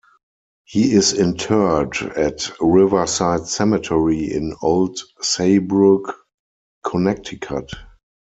He 0.65 0.93
is 0.93 1.13
interred 1.13 1.95
at 2.17 2.49
Riverside 2.59 3.45
Cemetery 3.45 4.33
in 4.33 4.55
Old 4.63 4.99
Saybrook, 5.21 6.15
Connecticut. 6.83 7.69